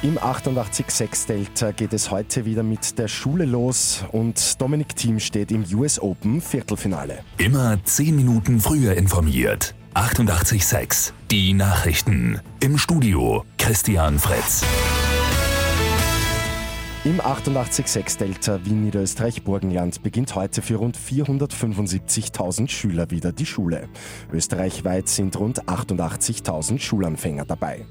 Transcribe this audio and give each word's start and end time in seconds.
Im 0.00 0.16
88.6 0.16 1.26
Delta 1.26 1.72
geht 1.72 1.92
es 1.92 2.12
heute 2.12 2.44
wieder 2.44 2.62
mit 2.62 2.96
der 3.00 3.08
Schule 3.08 3.44
los 3.44 4.04
und 4.12 4.60
Dominik 4.60 4.94
Thiem 4.94 5.18
steht 5.18 5.50
im 5.50 5.64
US 5.74 6.00
Open 6.00 6.40
Viertelfinale. 6.40 7.24
Immer 7.36 7.82
10 7.82 8.14
Minuten 8.14 8.60
früher 8.60 8.94
informiert. 8.94 9.74
88.6 9.94 11.12
Die 11.32 11.52
Nachrichten. 11.52 12.40
Im 12.60 12.78
Studio 12.78 13.44
Christian 13.58 14.20
Fritz. 14.20 14.62
Im 17.04 17.20
88.6 17.20 18.18
Delta 18.18 18.64
Wien 18.64 18.84
Niederösterreich 18.84 19.42
Burgenland 19.42 20.04
beginnt 20.04 20.32
heute 20.36 20.62
für 20.62 20.76
rund 20.76 20.96
475.000 20.96 22.68
Schüler 22.68 23.10
wieder 23.10 23.32
die 23.32 23.46
Schule. 23.46 23.88
Österreichweit 24.32 25.08
sind 25.08 25.36
rund 25.40 25.64
88.000 25.64 26.78
Schulanfänger 26.78 27.46
dabei. 27.46 27.86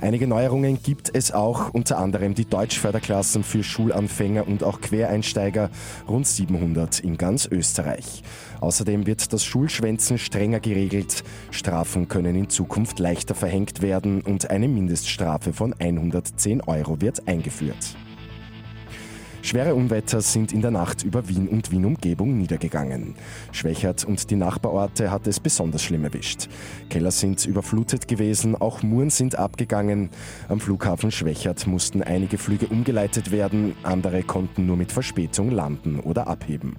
Einige 0.00 0.28
Neuerungen 0.28 0.80
gibt 0.80 1.10
es 1.12 1.32
auch, 1.32 1.74
unter 1.74 1.98
anderem 1.98 2.34
die 2.34 2.44
Deutschförderklassen 2.44 3.42
für 3.42 3.64
Schulanfänger 3.64 4.46
und 4.46 4.62
auch 4.62 4.80
Quereinsteiger, 4.80 5.70
rund 6.08 6.26
700 6.26 7.00
in 7.00 7.18
ganz 7.18 7.46
Österreich. 7.46 8.22
Außerdem 8.60 9.06
wird 9.06 9.32
das 9.32 9.44
Schulschwänzen 9.44 10.18
strenger 10.18 10.60
geregelt. 10.60 11.24
Strafen 11.50 12.06
können 12.06 12.36
in 12.36 12.48
Zukunft 12.48 13.00
leichter 13.00 13.34
verhängt 13.34 13.82
werden 13.82 14.20
und 14.20 14.50
eine 14.50 14.68
Mindeststrafe 14.68 15.52
von 15.52 15.74
110 15.76 16.60
Euro 16.62 17.00
wird 17.00 17.26
eingeführt. 17.26 17.96
Schwere 19.48 19.74
Unwetter 19.74 20.20
sind 20.20 20.52
in 20.52 20.60
der 20.60 20.70
Nacht 20.70 21.04
über 21.04 21.26
Wien 21.26 21.48
und 21.48 21.70
Wien-Umgebung 21.70 22.36
niedergegangen. 22.36 23.14
Schwächert 23.50 24.04
und 24.04 24.28
die 24.28 24.36
Nachbarorte 24.36 25.10
hat 25.10 25.26
es 25.26 25.40
besonders 25.40 25.82
schlimm 25.82 26.04
erwischt. 26.04 26.50
Keller 26.90 27.10
sind 27.10 27.46
überflutet 27.46 28.08
gewesen, 28.08 28.56
auch 28.56 28.82
Muren 28.82 29.08
sind 29.08 29.38
abgegangen. 29.38 30.10
Am 30.50 30.60
Flughafen 30.60 31.10
Schwächert 31.10 31.66
mussten 31.66 32.02
einige 32.02 32.36
Flüge 32.36 32.66
umgeleitet 32.66 33.30
werden, 33.30 33.74
andere 33.84 34.22
konnten 34.22 34.66
nur 34.66 34.76
mit 34.76 34.92
Verspätung 34.92 35.50
landen 35.50 35.98
oder 36.00 36.28
abheben. 36.28 36.76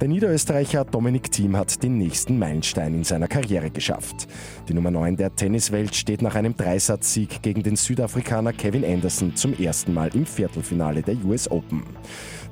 Der 0.00 0.06
Niederösterreicher 0.06 0.84
Dominik 0.84 1.32
Thiem 1.32 1.56
hat 1.56 1.82
den 1.82 1.98
nächsten 1.98 2.38
Meilenstein 2.38 2.94
in 2.94 3.02
seiner 3.02 3.26
Karriere 3.26 3.68
geschafft. 3.68 4.28
Die 4.68 4.74
Nummer 4.74 4.92
9 4.92 5.16
der 5.16 5.34
Tenniswelt 5.34 5.92
steht 5.92 6.22
nach 6.22 6.36
einem 6.36 6.56
Dreisatzsieg 6.56 7.42
gegen 7.42 7.64
den 7.64 7.74
Südafrikaner 7.74 8.52
Kevin 8.52 8.84
Anderson 8.84 9.34
zum 9.34 9.54
ersten 9.54 9.92
Mal 9.92 10.14
im 10.14 10.24
Viertelfinale 10.24 11.02
der 11.02 11.16
US 11.24 11.50
Open. 11.50 11.82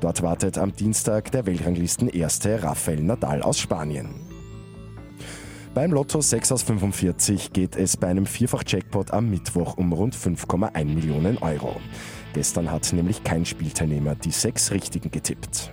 Dort 0.01 0.23
wartet 0.23 0.59
am 0.59 0.75
Dienstag 0.75 1.31
der 1.31 1.47
Weltranglisten-Erste 1.47 2.65
Rafael 2.65 3.01
Nadal 3.01 3.43
aus 3.43 3.61
Spanien. 3.61 4.09
Beim 5.73 5.93
Lotto 5.93 6.21
6 6.21 6.51
aus 6.51 6.65
45 6.65 7.53
geht 7.53 7.77
es 7.77 7.97
bei 7.97 8.09
einem 8.09 8.27
Vierfach-Jackpot 8.27 9.13
am 9.13 9.31
Mittwoch 9.31 9.77
um 9.77 9.93
rund 9.93 10.17
5,1 10.17 10.85
Millionen 10.85 11.39
Euro. 11.39 11.77
Gestern 12.35 12.73
hat 12.73 12.93
nämlich 12.93 13.23
kein 13.23 13.47
Spielteilnehmer 13.47 14.17
die 14.17 14.33
sechs 14.33 14.73
Richtigen 14.73 15.13
getippt. 15.13 15.71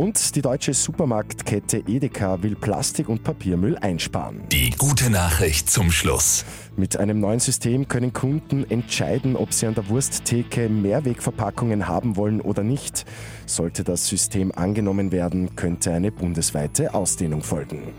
Und 0.00 0.34
die 0.34 0.40
deutsche 0.40 0.72
Supermarktkette 0.72 1.82
Edeka 1.86 2.42
will 2.42 2.56
Plastik- 2.56 3.10
und 3.10 3.22
Papiermüll 3.22 3.76
einsparen. 3.76 4.48
Die 4.48 4.70
gute 4.70 5.10
Nachricht 5.10 5.68
zum 5.68 5.92
Schluss. 5.92 6.46
Mit 6.74 6.96
einem 6.96 7.20
neuen 7.20 7.38
System 7.38 7.86
können 7.86 8.14
Kunden 8.14 8.64
entscheiden, 8.70 9.36
ob 9.36 9.52
sie 9.52 9.66
an 9.66 9.74
der 9.74 9.90
Wursttheke 9.90 10.70
Mehrwegverpackungen 10.70 11.86
haben 11.86 12.16
wollen 12.16 12.40
oder 12.40 12.62
nicht. 12.62 13.04
Sollte 13.44 13.84
das 13.84 14.06
System 14.06 14.52
angenommen 14.52 15.12
werden, 15.12 15.54
könnte 15.54 15.92
eine 15.92 16.10
bundesweite 16.10 16.94
Ausdehnung 16.94 17.42
folgen. 17.42 17.92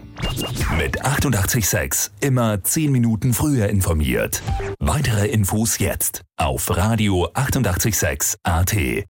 Mit 0.79 1.05
886 1.05 2.13
immer 2.21 2.63
10 2.63 2.91
Minuten 2.91 3.31
früher 3.35 3.69
informiert. 3.69 4.41
Weitere 4.79 5.27
Infos 5.27 5.77
jetzt 5.77 6.23
auf 6.35 6.75
Radio 6.75 7.29
886 7.35 8.39
AT. 8.41 8.75